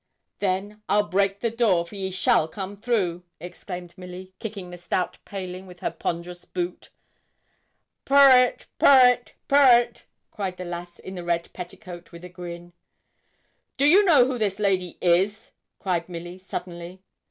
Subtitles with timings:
[0.39, 5.19] 'Then I'll break the door, for ye shall come through,' exclaimed Milly, kicking the stout
[5.25, 6.89] paling with her ponderous boot.
[8.03, 12.29] 'Purr it, purr it, purr it!' cried the lass in the red petticoat with a
[12.29, 12.73] grin.
[13.77, 17.03] 'Do you know who this lady is?' cried Milly, suddenly.